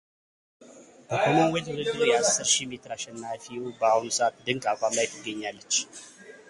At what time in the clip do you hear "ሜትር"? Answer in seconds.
2.71-2.91